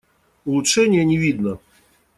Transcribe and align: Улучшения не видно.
Улучшения 0.45 1.05
не 1.05 1.15
видно. 1.19 1.59